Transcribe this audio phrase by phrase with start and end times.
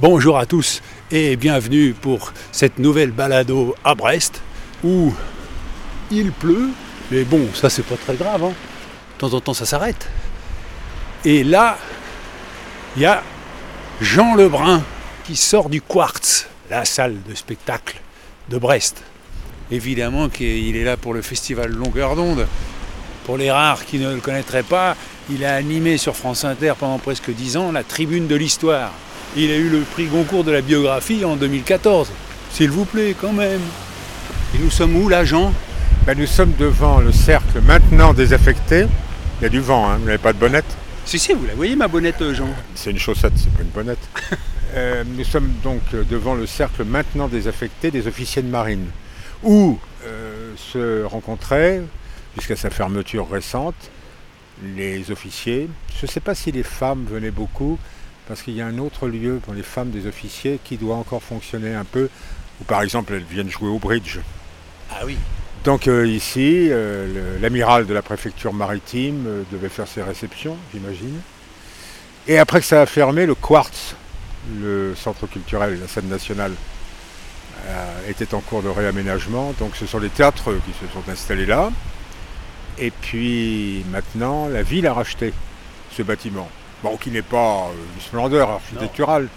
[0.00, 4.40] Bonjour à tous et bienvenue pour cette nouvelle balado à Brest
[4.82, 5.12] où
[6.10, 6.70] il pleut,
[7.10, 8.54] mais bon, ça c'est pas très grave, hein.
[8.54, 10.08] de temps en temps ça s'arrête.
[11.26, 11.76] Et là,
[12.96, 13.22] il y a
[14.00, 14.82] Jean Lebrun
[15.24, 18.00] qui sort du Quartz, la salle de spectacle
[18.48, 19.02] de Brest.
[19.70, 22.46] Évidemment qu'il est là pour le festival Longueur d'onde.
[23.26, 24.96] Pour les rares qui ne le connaîtraient pas,
[25.28, 28.92] il a animé sur France Inter pendant presque dix ans la tribune de l'histoire.
[29.36, 32.10] Il a eu le prix Goncourt de la biographie en 2014.
[32.50, 33.60] S'il vous plaît, quand même.
[34.54, 35.54] Et nous sommes où là, Jean
[36.04, 38.86] ben, Nous sommes devant le cercle maintenant désaffecté.
[39.40, 39.98] Il y a du vent, hein.
[39.98, 40.76] vous n'avez pas de bonnette?
[41.04, 44.08] Si, si, vous la voyez ma bonnette, Jean C'est une chaussette, c'est pas une bonnette.
[44.72, 48.86] Euh, nous sommes donc devant le cercle maintenant désaffecté des officiers de marine,
[49.42, 51.82] où euh, se rencontraient,
[52.36, 53.74] jusqu'à sa fermeture récente,
[54.76, 55.68] les officiers.
[55.98, 57.80] Je ne sais pas si les femmes venaient beaucoup,
[58.30, 61.20] parce qu'il y a un autre lieu pour les femmes des officiers qui doit encore
[61.20, 62.08] fonctionner un peu,
[62.60, 64.20] où par exemple elles viennent jouer au bridge.
[64.88, 65.16] Ah oui.
[65.64, 71.20] Donc euh, ici, euh, l'amiral de la préfecture maritime euh, devait faire ses réceptions, j'imagine.
[72.28, 73.96] Et après que ça a fermé, le Quartz,
[74.60, 76.52] le centre culturel, la scène nationale,
[78.08, 79.54] était en cours de réaménagement.
[79.58, 81.72] Donc ce sont les théâtres qui se sont installés là.
[82.78, 85.32] Et puis maintenant, la ville a racheté
[85.90, 86.48] ce bâtiment.
[86.82, 89.28] Bon, qui n'est pas une splendeur architecturale,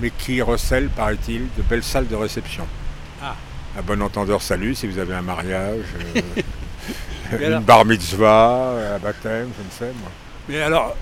[0.00, 2.66] mais qui recèle, paraît-il, de belles salles de réception.
[3.22, 3.34] Ah.
[3.78, 5.84] Un bon entendeur salut si vous avez un mariage,
[7.40, 10.10] une bar mitzvah, un baptême, je ne sais moi.
[10.48, 10.96] Mais alors,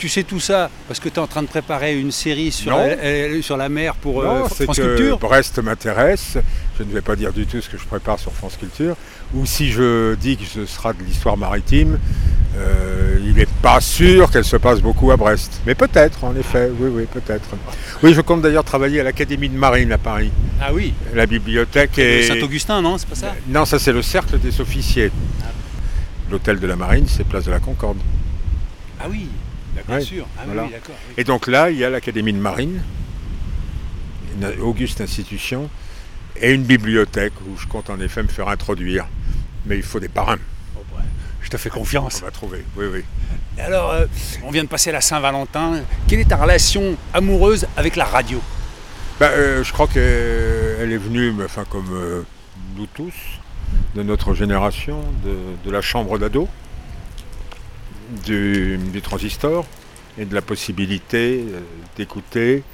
[0.00, 2.74] tu sais tout ça parce que tu es en train de préparer une série sur,
[2.74, 6.38] la, sur la mer pour non, France que Culture Brest m'intéresse.
[6.78, 8.96] Je ne vais pas dire du tout ce que je prépare sur France Culture.
[9.34, 11.98] Ou si je dis que ce sera de l'histoire maritime,
[12.56, 15.60] euh, il n'est pas sûr qu'elle se passe beaucoup à Brest.
[15.66, 17.48] Mais peut-être, en effet, oui, oui, peut-être.
[18.02, 20.32] Oui, je compte d'ailleurs travailler à l'Académie de Marine à Paris.
[20.60, 22.24] Ah oui La bibliothèque est...
[22.24, 25.12] Saint-Augustin, non C'est pas ça Non, ça c'est le cercle des officiers.
[26.30, 27.98] L'hôtel de la Marine, c'est Place de la Concorde.
[29.00, 29.28] Ah oui
[29.86, 30.26] Bien sûr.
[30.38, 30.42] Ah
[31.16, 32.82] Et donc là, il y a l'Académie de Marine,
[34.36, 35.70] une auguste institution,
[36.36, 39.06] et une bibliothèque où je compte en effet me faire introduire.
[39.66, 40.38] Mais il faut des parrains.
[41.42, 42.20] Je te fais confiance.
[42.22, 43.04] On va trouver, oui, oui.
[43.58, 44.06] Alors, euh,
[44.44, 45.82] on vient de passer la Saint-Valentin.
[46.06, 48.40] Quelle est ta relation amoureuse avec la radio?
[49.18, 52.22] Ben, euh, Je crois qu'elle est venue, enfin, comme euh,
[52.76, 53.14] nous tous,
[53.94, 56.48] de notre génération, de, la chambre d'ado,
[58.24, 59.66] du, transistor,
[60.18, 61.44] et de la possibilité
[61.96, 62.64] d'écouter,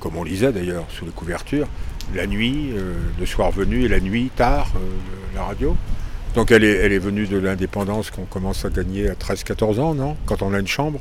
[0.00, 1.68] comme on lisait d'ailleurs sous les couvertures,
[2.14, 4.80] la nuit, euh, le soir venu et la nuit tard, euh,
[5.34, 5.76] la radio.
[6.38, 9.92] Donc elle est, elle est venue de l'indépendance qu'on commence à gagner à 13-14 ans,
[9.96, 10.16] non?
[10.24, 11.00] Quand on a une chambre.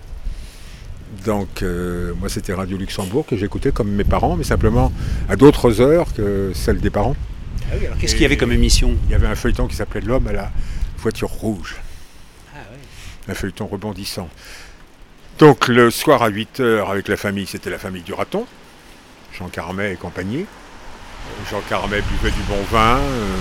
[1.27, 4.91] Donc euh, moi c'était Radio Luxembourg que j'écoutais comme mes parents, mais simplement
[5.29, 7.15] à d'autres heures que celles des parents.
[7.61, 8.95] Ah oui, alors qu'est-ce qu'il y avait comme émission?
[9.05, 10.51] Il y avait un feuilleton qui s'appelait L'homme à la
[10.97, 11.75] voiture rouge.
[12.55, 12.79] Ah oui.
[13.27, 14.29] Un feuilleton rebondissant.
[15.37, 18.47] Donc le soir à 8h avec la famille, c'était la famille du raton,
[19.37, 20.47] Jean Carmet et compagnie.
[21.51, 23.35] Jean Carmet buvait du bon vin, euh,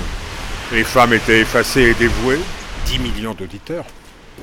[0.73, 2.41] les femmes étaient effacées et dévouées.
[2.87, 3.85] 10 millions d'auditeurs.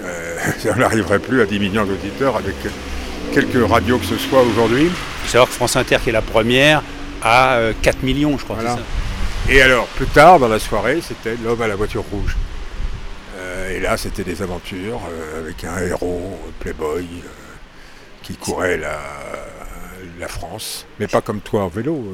[0.02, 0.38] Euh,
[0.76, 2.56] on n'arriverait plus à 10 millions d'auditeurs avec
[3.34, 4.86] quelques radios que ce soit aujourd'hui.
[4.86, 6.82] Il faut savoir que France Inter, qui est la première,
[7.24, 8.58] a 4 euh, millions, je crois.
[9.50, 12.36] Et alors, plus tard dans la soirée, c'était L'homme à la voiture rouge.
[13.70, 15.02] et là, c'était des aventures
[15.38, 17.06] avec un héros, Playboy,
[18.22, 19.00] qui courait la,
[20.19, 20.86] la, France.
[21.00, 22.06] Mais pas comme toi en vélo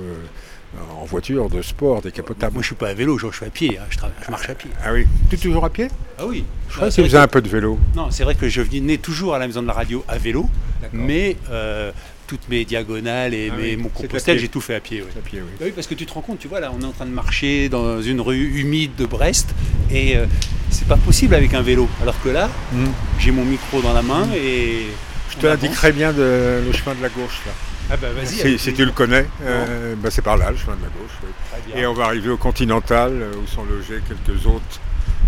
[1.02, 2.54] en voiture, de sport, décapotable.
[2.54, 4.70] Moi, je suis pas à vélo, je, suis à pied, hein, je, marche à pied.
[4.84, 5.88] Ah oui Tu es toujours à pied?
[6.18, 6.44] Ah oui.
[6.70, 7.80] Je crois que tu faisais un peu de vélo.
[7.96, 10.48] Non, c'est vrai que je venais toujours à la maison de la radio à vélo,
[10.94, 11.92] mais euh,
[12.28, 15.04] toutes mes diagonales et ah mon compostel, j'ai tout fait à pied.
[15.18, 15.72] À pied oui.
[15.74, 17.70] parce que tu te rends compte, tu vois, là, on est en train de marcher
[17.70, 19.50] dans une rue humide de Brest,
[19.90, 20.26] et euh,
[20.70, 21.90] c'est pas possible avec un vélo.
[22.02, 22.86] Alors que là, hmm.
[23.20, 24.86] j'ai mon micro dans la main et...
[25.32, 27.52] Je te l'indiquerai bien de, le chemin de la gauche, là.
[27.92, 28.08] Ah bah.
[28.24, 31.76] Si, tu le connais, euh, bah c'est par là, le chemin de la gauche.
[31.76, 34.80] Et on va arriver au Continental, euh, où sont logés quelques hôtes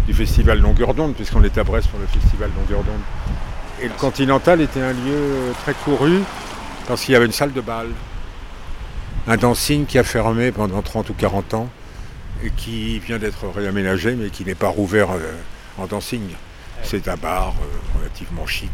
[0.05, 3.01] du festival Longueur d'onde, puisqu'on est à Brest pour le festival Longueur d'onde.
[3.81, 6.19] Et le Continental était un lieu très couru,
[6.87, 7.87] parce qu'il y avait une salle de bal.
[9.27, 11.69] Un dancing qui a fermé pendant 30 ou 40 ans
[12.43, 15.19] et qui vient d'être réaménagé mais qui n'est pas rouvert euh,
[15.77, 16.21] en dancing.
[16.83, 18.71] C'est un bar euh, relativement chic,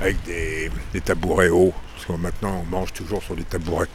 [0.00, 0.70] avec des,
[1.02, 1.72] tabourets hauts,
[2.06, 3.88] parce que maintenant on mange toujours sur des tabourets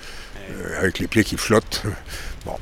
[0.50, 1.84] euh, avec les pieds qui flottent.
[2.46, 2.58] Bon,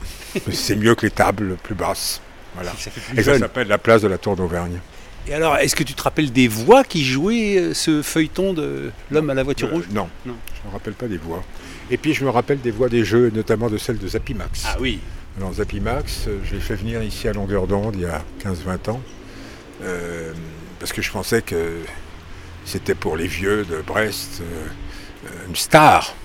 [0.49, 2.21] c'est mieux que les tables plus basses.
[2.55, 2.71] Voilà.
[3.17, 4.79] Et ça s'appelle la place de la Tour d'Auvergne.
[5.27, 9.29] Et alors, est-ce que tu te rappelles des voix qui jouaient ce feuilleton de l'homme
[9.29, 9.83] à la voiture rouge?
[9.91, 10.37] Non, non.
[10.55, 11.43] je ne me rappelle pas des voix.
[11.91, 14.63] Et puis je me rappelle des voix des jeux, notamment de celle de Zapimax.
[14.65, 15.01] Ah oui.
[15.37, 18.91] Alors Zapimax, euh, je l'ai fait venir ici à longueur d'onde il y a 15-20
[18.91, 19.01] ans,
[19.83, 20.31] euh,
[20.79, 21.79] parce que je pensais que
[22.63, 24.67] c'était pour les vieux de Brest euh,
[25.47, 26.15] une star.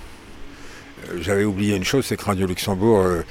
[1.21, 3.23] J'avais oublié une chose, c'est que Radio Luxembourg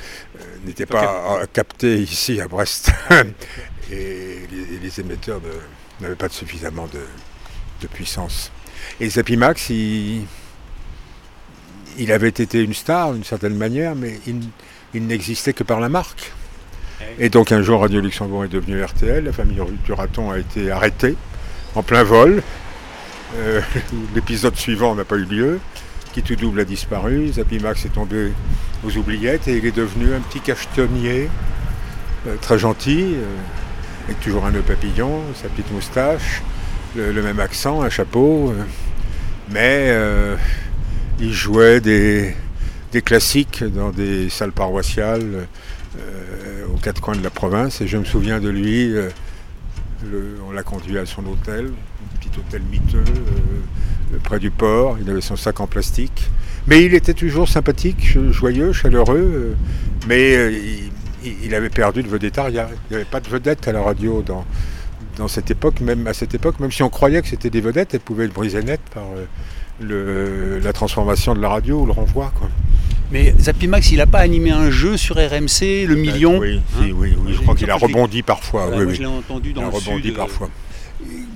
[0.64, 2.90] n'était pas capté ici à Brest.
[3.92, 4.38] et
[4.82, 5.40] les, émetteurs
[6.00, 8.50] n'avaient pas suffisamment de, puissance.
[9.00, 10.24] Et Zapimax, il,
[11.98, 16.32] il avait été une star d'une certaine manière, mais il, n'existait que par la marque.
[17.00, 20.38] Eh et donc un jour, Radio Luxembourg est devenu RTL, la famille du raton a
[20.38, 21.16] été arrêtée
[21.74, 22.42] en plein vol.
[23.36, 23.60] Euh,
[24.14, 25.60] l'épisode suivant n'a pas eu lieu.
[26.12, 27.28] Qui tout double a disparu.
[27.32, 28.32] Zapimax est tombé
[28.84, 31.28] aux oubliettes et il est devenu un petit cachetonnier
[32.26, 33.24] euh, très gentil, euh,
[34.06, 36.42] avec toujours un nœud papillon, sa petite moustache,
[36.96, 38.54] le, même accent, un chapeau.
[39.50, 39.94] mais
[41.20, 42.34] il jouait des,
[43.04, 45.46] classiques dans des salles paroissiales
[46.72, 47.82] aux quatre coins de la province.
[47.82, 48.94] Et je me souviens de lui,
[50.04, 54.96] euh, on l'a conduit à son hôtel, un petit hôtel miteux euh, près du port.
[55.00, 56.30] Il avait son sac en plastique.
[56.66, 59.56] Mais il était toujours sympathique, joyeux, chaleureux.
[60.06, 60.52] mais
[61.24, 62.68] il, avait perdu de vedettariat.
[62.70, 66.34] Il n'y avait pas de vedette à la radio dans, cette époque, même à cette
[66.34, 69.04] époque, même si on croyait que c'était des vedettes, elles pouvaient le briser net par
[69.80, 72.32] la transformation de la radio ou le renvoi.
[73.10, 77.16] Mais Zapimax, il n'a pas animé un jeu sur RMC, le million Oui, hein oui,
[77.18, 78.68] oui, je crois qu'il a rebondi parfois.
[78.68, 80.50] oui, je l'ai entendu dans il a rebondi euh, parfois.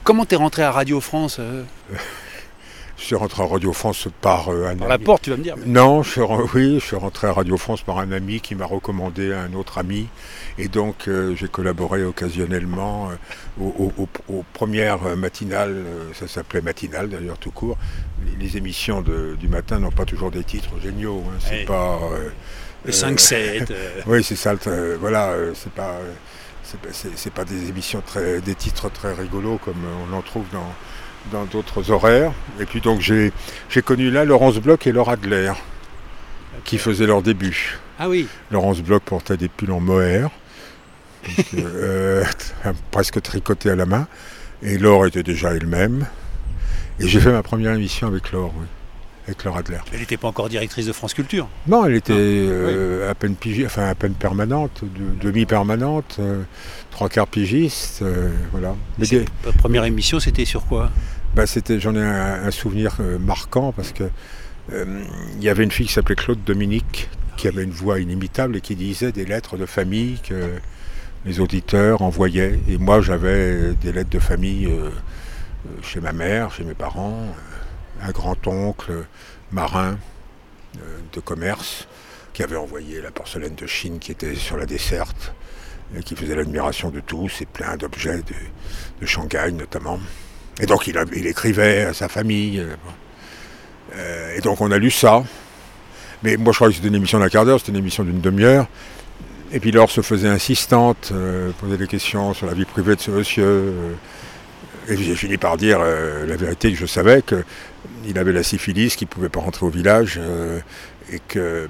[0.05, 1.65] Comment t'es rentré à Radio France euh?
[3.03, 5.43] Je suis rentré à Radio France par euh, un Par la porte, tu vas me
[5.43, 5.57] dire.
[5.67, 6.21] Non, je
[6.55, 9.55] oui, je suis rentré à Radio France par un ami qui m'a recommandé à un
[9.55, 10.07] autre ami.
[10.57, 13.11] Et donc, euh, j'ai collaboré occasionnellement
[13.61, 13.65] euh,
[14.29, 15.83] aux, premières matinales,
[16.15, 17.77] ça s'appelait matinale d'ailleurs tout court.
[18.39, 21.25] Les, émissions du matin n'ont pas toujours des titres géniaux.
[21.27, 21.39] Hein.
[21.41, 21.99] c'est pas.
[22.85, 23.67] le 5-7.
[24.07, 24.55] oui, c'est ça.
[25.01, 25.99] voilà, c'est pas.
[26.93, 30.73] C'est pas des émissions très, des titres très rigolos comme on en trouve dans,
[31.31, 32.33] dans d'autres horaires.
[32.61, 33.33] Et puis donc j'ai,
[33.85, 35.53] connu là Laurence Bloch et Laura Adler
[36.65, 37.79] qui faisaient leur début.
[37.99, 38.27] Ah oui.
[38.51, 40.31] Laurence Bloch portait des pulls en mohair,
[41.55, 42.25] euh,
[42.91, 44.07] presque tricotés à la main.
[44.63, 46.07] Et Laure était déjà elle-même.
[47.01, 48.67] Et j'ai fait ma première émission avec Laure, oui,
[49.27, 49.79] avec Laura Adler.
[49.93, 53.65] Elle n'était pas encore directrice de France Culture Non, elle était euh, à peine pigi,
[53.65, 54.83] enfin à peine permanente,
[55.21, 56.43] demi-permanente, euh,
[56.91, 58.05] trois quarts pigiste,
[58.51, 58.75] voilà.
[58.99, 59.07] Mais
[59.45, 60.91] Votre première émission, c'était sur quoi?
[61.35, 64.05] Bah, c'était, j'en ai un, souvenir euh, marquant parce que
[64.73, 65.03] euh,
[65.37, 67.09] il y avait une fille qui s'appelait Claude Dominique,
[67.39, 70.51] qui avait une voix inimitable et qui disait des lettres de famille que
[71.25, 72.61] les auditeurs envoyaient.
[72.69, 74.91] Et moi, j'avais des lettres de famille euh,
[75.81, 77.35] chez ma mère, chez mes parents,
[78.03, 79.07] un grand-oncle
[79.51, 79.99] marin
[81.13, 81.87] de commerce
[82.33, 85.33] qui avait envoyé la porcelaine de Chine qui était sur la desserte
[85.97, 88.35] et qui faisait l'admiration de tous et plein d'objets de,
[89.01, 89.99] de Shanghai notamment.
[90.61, 92.61] Et donc il, écrivait à sa famille.
[92.61, 92.75] Euh,
[93.97, 95.23] euh, et donc on a lu ça.
[96.23, 98.21] Mais moi je croyais que c'était une émission d'un quart d'heure, c'était une émission d'une
[98.21, 98.67] demi-heure.
[99.53, 103.01] Et puis Laure se faisait insistante, euh, posait des questions sur la vie privée de
[103.01, 103.75] ce monsieur.
[104.89, 109.07] Et j'ai fini par dire la vérité que je savais qu'il avait la syphilis, qu'il
[109.09, 110.21] ne pouvait pas rentrer au village
[111.11, 111.69] et qu'il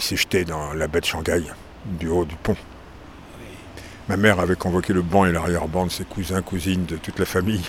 [0.00, 1.42] s'est jeté dans la baie de Shanghai,
[1.84, 2.56] du haut du pont.
[4.08, 7.24] Ma mère avait convoqué le banc et l'arrière-ban de ses cousins, cousines, de toute la
[7.24, 7.62] famille.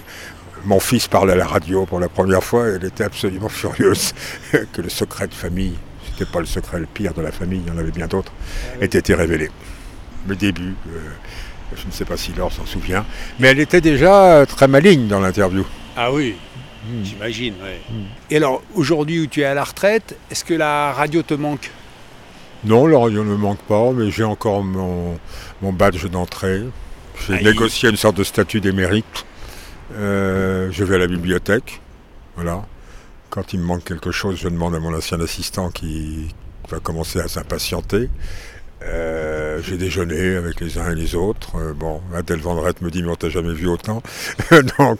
[0.65, 4.13] Mon fils parlait à la radio pour la première fois et elle était absolument furieuse
[4.74, 7.72] que le secret de famille, c'était pas le secret le pire de la famille, il
[7.72, 8.32] y en avait bien d'autres,
[8.82, 9.51] ait été révélé.
[10.27, 11.00] Le début, euh,
[11.75, 13.05] je ne sais pas si Laure s'en souvient,
[13.39, 15.65] mais elle était déjà très maligne dans l'interview.
[15.95, 16.35] Ah oui,
[16.85, 17.03] hmm.
[17.03, 17.53] j'imagine.
[17.53, 18.03] Hmm.
[18.29, 21.69] Et alors, aujourd'hui où tu es à la retraite, est-ce que la radio te manque?
[22.65, 25.17] Non, le radio ne me manque pas, mais j'ai encore mon,
[25.61, 26.63] badge d'entrée.
[27.27, 29.25] J'ai négocié une sorte de statut d'émérite.
[29.95, 31.81] Euh, je vais à la bibliothèque.
[32.35, 32.65] Voilà.
[33.29, 36.29] Quand il me manque quelque chose, je demande à mon ancien assistant qui
[36.69, 38.09] va commencer à s'impatienter.
[38.85, 41.55] Euh, j'ai déjeuné avec les uns et les autres.
[41.57, 44.01] Euh, bon, Adèle Vendrette me dit mais on t'a jamais vu autant.
[44.77, 44.99] Donc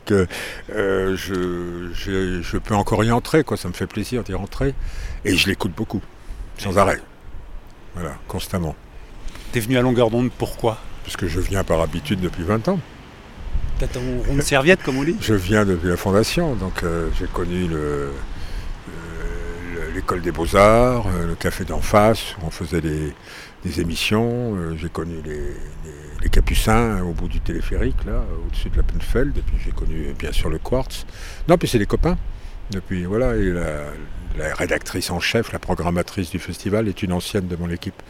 [0.69, 3.57] je, je, peux encore y entrer, quoi.
[3.57, 4.73] Ça me fait plaisir d'y rentrer.
[5.25, 6.01] Et je l'écoute beaucoup,
[6.57, 6.99] sans arrêt.
[7.95, 8.75] Voilà, constamment.
[9.51, 10.77] T'es venu à longueur d'onde, pourquoi?
[11.03, 12.79] Parce que je viens par habitude depuis 20 ans.
[13.79, 15.15] T'as ton rond de serviette, comme on dit?
[15.19, 16.83] Je viens depuis la fondation, donc
[17.19, 18.11] j'ai connu le,
[19.93, 23.13] l'école des beaux-arts, euh, le café d'en face, où on faisait des,
[23.79, 24.55] émissions.
[24.55, 29.38] Euh, j'ai connu les, Capucins au bout du téléphérique, là, au-dessus de la Penfeld.
[29.38, 31.05] Et puis j'ai connu bien sûr le Quartz.
[31.47, 32.17] Non, puis c'est des copains.
[32.71, 37.55] Depuis, voilà, et la, rédactrice en chef, la programmatrice du festival, est une ancienne de
[37.55, 38.01] mon équipe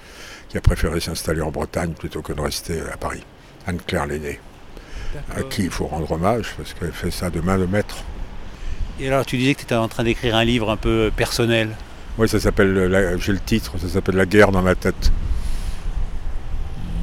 [0.48, 3.24] qui a préféré s'installer en Bretagne plutôt que de rester à Paris.
[3.68, 4.40] Anne-Claire Lenné,
[5.36, 8.04] à qui il faut rendre hommage parce qu'elle fait ça de main de maître.
[9.00, 11.70] Et alors, tu disais que tu étais en train d'écrire un livre un peu personnel.
[12.18, 15.12] Oui, ça s'appelle, j'ai le titre, ça s'appelle La guerre dans la tête.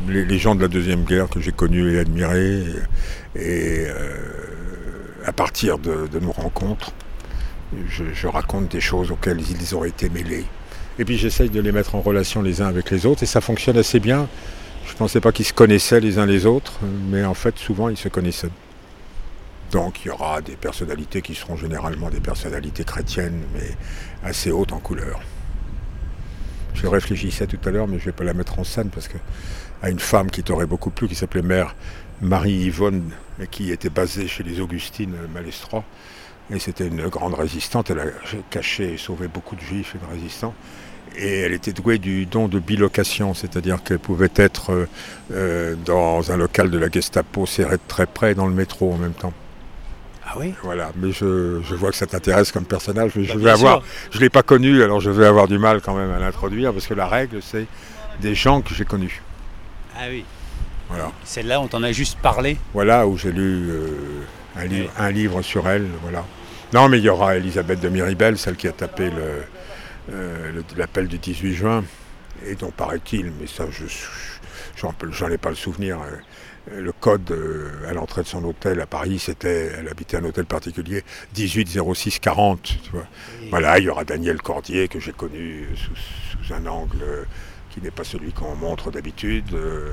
[0.09, 2.65] Les, gens de la Deuxième Guerre que j'ai connus et admirés,
[3.37, 4.15] et, euh,
[5.25, 6.93] à partir de, nos rencontres,
[7.89, 10.47] je, raconte des choses auxquelles ils auraient été mêlés.
[10.99, 13.41] Et puis j'essaye de les mettre en relation les uns avec les autres, et ça
[13.41, 14.29] fonctionne assez bien.
[14.87, 16.81] Je ne pensais pas qu'ils se connaissaient les uns les autres,
[17.11, 18.51] mais en fait, souvent, ils se connaissaient.
[19.71, 23.77] Donc il y aura des personnalités qui seront généralement des personnalités chrétiennes, mais
[24.25, 25.21] assez hautes en couleur.
[26.75, 29.09] Je réfléchissais tout à l'heure, mais je ne vais pas la mettre en scène parce
[29.09, 29.19] que
[29.89, 31.75] une femme qui t'aurait beaucoup plu, qui s'appelait Mère
[32.21, 33.11] Marie-Yvonne,
[33.51, 35.85] qui était basée chez les Augustines Malestroit.
[36.53, 37.91] Et c'était une grande résistante.
[37.91, 38.05] Elle a
[38.51, 40.55] caché et sauvé beaucoup de juifs et de résistants.
[41.17, 44.87] Et elle était douée du don de bilocation, c'est-à-dire qu'elle pouvait être euh,
[45.33, 48.97] euh, dans un local de la Gestapo serré de très près dans le métro en
[48.97, 49.33] même temps.
[50.33, 53.51] Ah oui Voilà, mais je, vois que ça t'intéresse comme personnage, mais je bah, vais
[53.51, 53.83] avoir.
[54.13, 56.73] Je ne l'ai pas connu, alors je vais avoir du mal quand même à l'introduire,
[56.73, 57.67] parce que la règle, c'est
[58.21, 59.23] des gens que j'ai connus.
[59.97, 60.25] Ah oui.
[60.89, 61.11] Voilà.
[61.25, 63.89] Celle-là, on t'en a juste parlé Voilà, où j'ai lu euh,
[64.57, 66.25] un, livre, un livre sur elle, voilà.
[66.73, 69.11] Non, mais il y aura Elisabeth de Miribel, celle qui a tapé
[70.13, 71.85] euh, l'appel du 18 juin,
[72.47, 73.85] et dont paraît-il, mais ça, je
[74.77, 78.87] j'en ai pas le souvenir, euh, le code euh, à l'entrée de son hôtel à
[78.87, 81.05] Paris, c'était, elle habitait un hôtel particulier,
[81.37, 82.63] 180640.
[82.63, 83.07] Tu vois.
[83.51, 87.27] Voilà, il y aura Daniel Cordier que j'ai connu sous, un angle
[87.71, 89.55] qui n'est pas celui qu'on montre d'habitude.
[89.55, 89.93] Euh,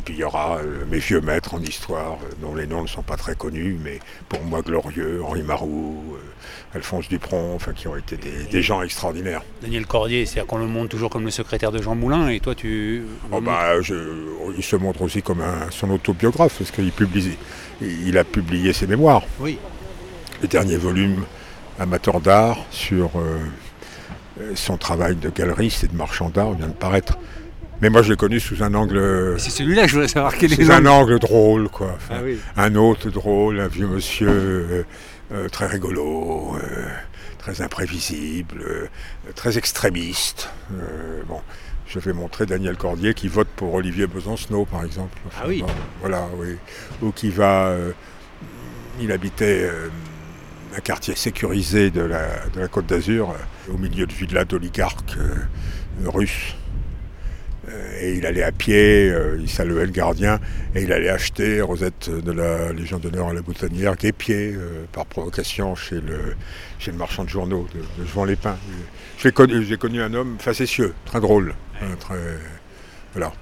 [0.00, 2.80] et puis il y aura euh, mes vieux maîtres en histoire, euh, dont les noms
[2.80, 3.98] ne sont pas très connus, mais
[4.30, 6.16] pour moi glorieux, Henri Marou,
[6.74, 9.42] Alphonse Dupron, enfin qui ont été des, gens extraordinaires.
[9.60, 12.54] Daniel Cordier, c'est-à-dire qu'on le montre toujours comme le secrétaire de Jean Moulin, et toi
[12.54, 13.02] tu...
[13.30, 13.74] Oh bah,
[14.56, 17.36] il se montre aussi comme son autobiographe, parce qu'il publie,
[17.82, 19.24] il a publié ses mémoires.
[19.38, 19.58] Oui.
[20.40, 21.26] Le dernier volume,
[21.78, 23.10] Amateur d'art, sur
[24.54, 27.18] son travail de galeriste et de marchand d'art, vient de paraître.
[27.82, 29.36] Mais moi, je l'ai connu sous un angle.
[29.38, 30.62] C'est celui-là que je voudrais savoir quel est.
[30.62, 31.96] Sous un angle drôle, quoi.
[32.10, 32.20] Ah
[32.56, 34.82] un autre drôle, un vieux monsieur euh,
[35.32, 36.86] euh, très rigolo, euh,
[37.38, 38.90] très imprévisible,
[39.34, 40.50] très extrémiste.
[41.26, 41.40] bon,
[41.86, 45.16] je vais montrer Daniel Cordier qui vote pour Olivier Besancenot, par exemple.
[45.38, 45.64] ah oui.
[46.00, 46.56] voilà, oui.
[47.00, 47.74] Ou qui va.
[49.00, 49.70] il habitait
[50.76, 53.34] un quartier sécurisé de la, de la Côte d'Azur,
[53.72, 55.16] au milieu de villas d'oligarques
[56.04, 56.54] russes.
[57.68, 60.40] Euh, et il allait à pied, euh, il saluait le gardien,
[60.74, 65.06] et il allait acheter Rosette de la Légion d'honneur à la boutonnière, guépier, euh, par
[65.06, 66.34] provocation chez le,
[66.78, 68.56] chez le marchand de journaux de, de Lépin.
[69.18, 71.54] J'ai connu, connu, un homme facétieux, très drôle.
[71.82, 72.18] Hein, très,
[73.12, 73.32] voilà.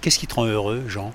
[0.00, 1.12] Qu'est-ce qui te rend heureux, Jean?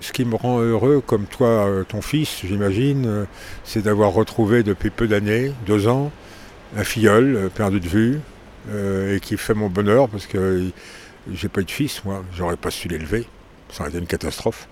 [0.00, 3.26] Ce qui me rend heureux, comme toi, ton fils, j'imagine,
[3.64, 6.10] c'est d'avoir retrouvé depuis peu d'années, deux ans,
[6.76, 8.20] un filleul perdu de vue,
[8.70, 10.70] et qui fait mon bonheur parce que
[11.32, 13.26] j'ai pas eu de fils, moi, j'aurais pas su l'élever,
[13.70, 14.68] ça aurait été une catastrophe.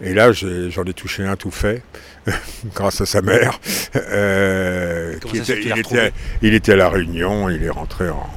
[0.00, 1.82] Et là, j'en ai, touché un tout fait,
[2.74, 3.58] grâce à sa mère.
[3.94, 5.16] Euh,
[6.42, 8.28] il, était, à la Réunion, il est rentré en,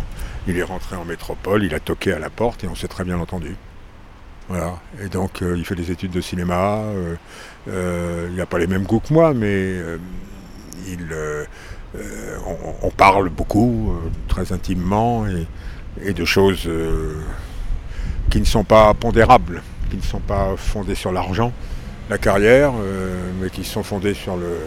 [0.48, 3.04] il est rentré en métropole, il a toqué à la porte et on s'est très
[3.04, 3.56] bien entendu.
[4.48, 4.80] Voilà.
[5.04, 6.84] Et donc, euh, il fait des études de cinéma.
[7.68, 9.76] Euh, il n'a pas les mêmes goûts que moi, mais
[10.88, 11.08] il,
[12.82, 13.94] on, parle beaucoup,
[14.28, 15.48] très intimement, et,
[16.04, 16.70] et de choses
[18.30, 21.52] qui ne sont pas pondérables, qui ne sont pas fondés sur l'argent,
[22.10, 24.58] la carrière, euh, mais qui sont fondés sur le,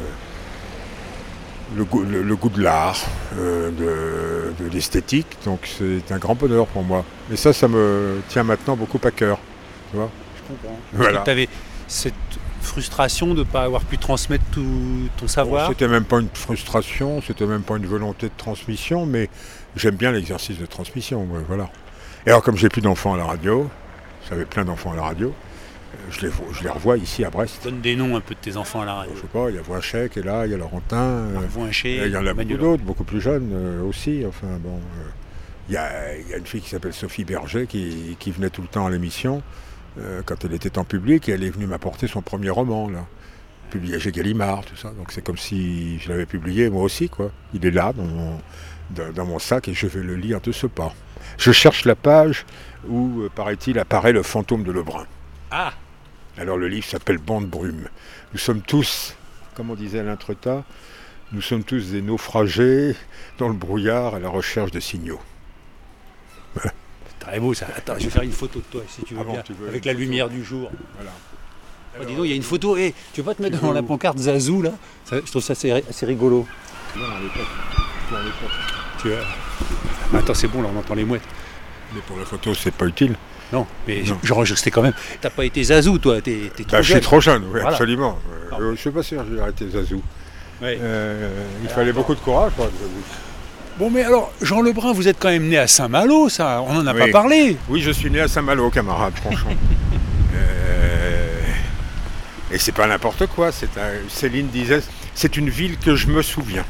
[1.77, 3.05] le, goût, de l'art,
[3.39, 5.27] euh, de, l'esthétique.
[5.45, 7.05] Donc c'est un grand bonheur pour moi.
[7.33, 9.39] Et ça, ça me tient maintenant beaucoup à cœur.
[9.91, 10.79] Tu vois Je comprends.
[10.93, 11.21] Voilà.
[11.21, 11.49] Tu avais
[11.87, 12.15] cette
[12.65, 17.21] frustration de ne pas avoir pu transmettre tout ton savoir C'était même pas une frustration,
[17.23, 19.29] c'était même pas une volonté de transmission, mais
[19.77, 21.27] j'aime bien l'exercice de transmission.
[21.49, 21.71] voilà.
[22.27, 23.69] Et alors, comme j'ai plus d'enfants à la radio,
[24.29, 27.63] j'avais plein d'enfants à la radio, euh, je les, je les revois ici à Brest.
[27.65, 29.13] Donne des noms un peu de tes enfants à la radio.
[29.15, 30.97] Je sais pas, il y a Voinchek qui est là, il y a Laurentin.
[30.97, 34.25] euh, Voincher, et il y en a beaucoup d'autres, beaucoup plus jeunes euh, aussi.
[34.27, 35.09] Enfin bon, euh,
[35.69, 38.51] il y, a, il y a une fille qui s'appelle Sophie Berger qui, qui venait
[38.51, 39.43] tout le temps à l'émission
[39.99, 43.07] euh, quand elle était en public et elle est venue m'apporter son premier roman là,
[43.71, 44.91] publié chez Gallimard, tout ça.
[44.91, 47.31] Donc c'est comme si je l'avais publié moi aussi quoi.
[47.53, 48.41] Il est là dans mon,
[48.91, 50.93] dans, dans mon sac et je vais le lire de ce pas.
[51.39, 52.45] Je cherche la page
[52.89, 55.07] où, euh, paraît-il, apparaît le fantôme de Lebrun.
[55.51, 55.73] Ah
[56.39, 57.89] Alors le livre s'appelle Bande brume.
[58.33, 59.17] Nous sommes tous,
[59.55, 60.65] comme on disait à l'entretas,
[61.33, 62.95] nous sommes tous des naufragés
[63.39, 65.21] dans le brouillard à la recherche de signaux.
[67.27, 67.67] Très beau ça.
[67.77, 69.43] Attends, je vais faire une photo de toi si tu veux Ah bon, bien.
[69.43, 70.71] tu veux avec la photo lumière du jour.
[70.97, 71.11] Voilà.
[72.01, 72.77] Oh, dis donc, il y a une photo.
[72.77, 74.73] Eh, tu veux pas te mettre devant la pancarte Zazou là?
[75.05, 76.47] Ça, Je trouve ça assez, assez rigolo.
[76.97, 78.51] Non, à l'époque.
[79.01, 80.19] Tu vois?
[80.21, 81.23] Attends, c'est bon, là on entend les mouettes.
[81.95, 83.15] Mais pour la photo, c'est pas utile.
[83.53, 84.19] Non, mais Non.
[84.23, 84.95] j'enregistrais quand même.
[85.21, 87.03] T'as pas été Zazou, toi, t'es trop Bah, je suis jeune.
[87.03, 87.69] trop jeune, oui, Voilà.
[87.69, 88.19] absolument.
[88.31, 88.57] Euh, Ah.
[88.61, 90.03] euh, je suis pas sûr que j'ai arrêté Zazou.
[90.63, 90.79] Ouais.
[90.81, 91.29] Euh,
[91.61, 91.99] il Alors, fallait attends.
[92.01, 92.91] beaucoup de courage pour être Zazou.
[93.79, 96.87] Bon, mais alors, Jean Lebrun, vous êtes quand même né à Saint-Malo, ça, on n'en
[96.87, 97.01] a Oui.
[97.01, 97.57] pas parlé.
[97.69, 99.53] Oui, je suis né à Saint-Malo, camarade, franchement.
[100.37, 101.41] Euh,
[102.53, 103.51] Et c'est pas n'importe quoi.
[103.53, 104.81] C'est un- Céline disait,
[105.15, 106.65] c'est une ville que je me souviens.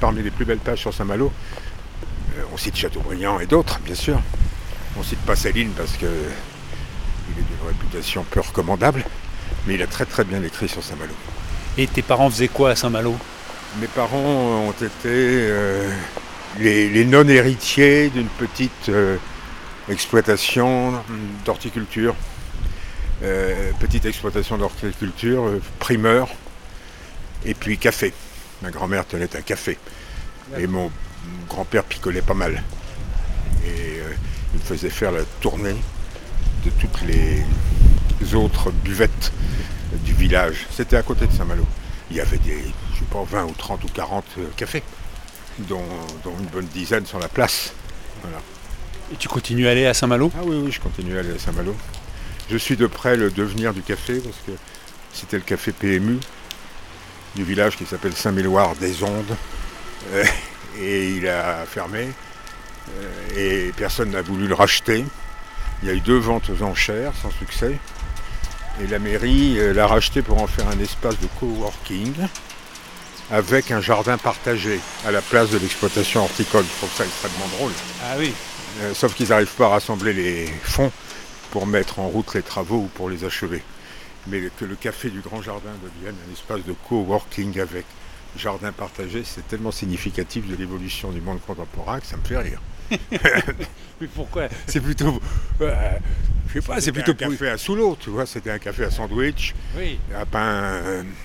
[0.00, 1.32] Parmi les plus belles pages sur Saint-Malo,
[2.36, 4.20] euh, on cite Chateaubriand et d'autres, bien sûr.
[4.98, 9.04] On cite pas Céline parce que il est d'une réputation peu recommandable,
[9.66, 11.12] mais il a très très bien écrit sur Saint-Malo.
[11.78, 13.16] Et tes parents faisaient quoi à Saint-Malo?
[13.80, 14.18] Mes parents
[14.68, 15.88] ont été euh,
[16.58, 19.16] les, les non-héritiers d'une petite euh,
[19.88, 20.92] exploitation
[21.44, 22.14] d'horticulture.
[23.22, 26.28] Euh, petite exploitation d'horticulture, euh, primeur,
[27.44, 28.12] et puis café.
[28.62, 29.78] Ma grand-mère tenait un café.
[30.58, 30.90] Et mon
[31.48, 32.62] grand-père picolait pas mal.
[33.64, 33.98] Et
[34.52, 35.76] il me faisait faire la tournée
[36.64, 37.44] de toutes les
[38.34, 39.32] autres buvettes
[40.04, 40.66] du village.
[40.70, 41.66] C'était à côté de Saint-Malo.
[42.10, 42.58] Il y avait des,
[42.94, 44.82] je sais pas, 20 ou 30 ou 40 euh, cafés,
[45.60, 45.84] dont,
[46.24, 47.72] dont une bonne dizaine sur la place.
[48.22, 48.38] Voilà.
[49.12, 50.32] Et tu continues à aller à Saint-Malo?
[50.36, 51.74] Ah oui, oui, je continue à aller à Saint-Malo.
[52.50, 54.52] Je suis de près le devenir du café, parce que
[55.12, 56.18] c'était le café PMU
[57.36, 59.36] du village qui s'appelle Saint-Méloire des Ondes.
[60.12, 60.24] Euh,
[60.78, 62.08] et il a fermé.
[62.90, 65.04] euh, et personne n'a voulu le racheter.
[65.82, 67.78] Il y a eu deux ventes aux enchères sans succès.
[68.82, 72.12] Et la mairie euh, l'a racheté pour en faire un espace de coworking
[73.34, 76.64] avec un jardin partagé à la place de l'exploitation horticole.
[76.64, 77.72] Je trouve ça extrêmement drôle.
[78.04, 78.32] Ah oui.
[78.80, 80.92] Euh, sauf qu'ils n'arrivent pas à rassembler les fonds
[81.50, 83.60] pour mettre en route les travaux ou pour les achever.
[84.28, 87.84] Mais que le café du Grand Jardin devienne un espace de coworking avec
[88.36, 92.60] jardin partagé, c'est tellement significatif de l'évolution du monde contemporain que ça me fait rire.
[94.00, 95.20] Mais pourquoi C'est plutôt.
[95.60, 95.74] euh,
[96.48, 97.12] je sais pas, c'est plutôt.
[97.12, 99.98] un café à sous l'eau, tu vois, c'était un café à sandwich, Oui.
[100.16, 100.80] un pain,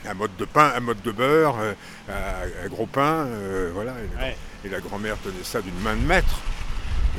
[0.07, 1.73] un mode de pain, un mode de beurre, euh,
[2.09, 3.93] un, un gros pain, euh, voilà.
[3.93, 4.37] Et, la- Ouais.
[4.65, 6.39] et la grand-mère tenait ça d'une main de maître.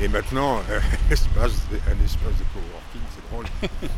[0.01, 0.79] Et maintenant, euh,
[1.11, 3.45] espace, un espace de coworking, c'est drôle.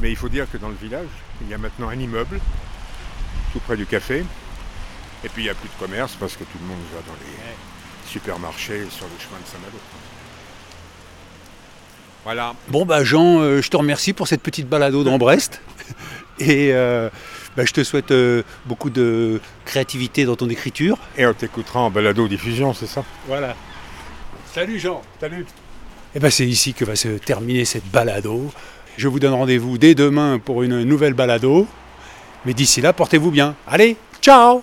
[0.00, 1.08] Mais il faut dire que dans le village,
[1.42, 2.38] il y a maintenant un immeuble,
[3.52, 4.24] tout près du café.
[5.24, 7.14] Et puis il n'y a plus de commerce parce que tout le monde va dans
[7.20, 7.56] les Ouais.
[8.08, 9.78] Supermarchés sur le chemin de Saint-Malo.
[12.24, 12.54] Voilà.
[12.68, 15.60] Bon, bah, Jean, euh, je te remercie pour cette petite balado dans Brest.
[16.40, 17.08] Et euh,
[17.56, 20.98] bah, je te souhaite euh, beaucoup de créativité dans ton écriture.
[21.16, 23.04] Et on t'écoutera en balado-diffusion, c'est ça?
[23.26, 23.54] Voilà.
[24.52, 25.02] Salut, Jean.
[25.20, 25.46] Salut
[26.14, 28.50] Et ben c'est ici que va se terminer cette balado.
[28.96, 31.66] Je vous donne rendez-vous dès demain pour une nouvelle balado.
[32.44, 33.54] Mais d'ici là, portez-vous bien.
[33.66, 34.62] Allez, ciao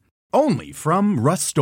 [0.33, 1.57] Only from Rust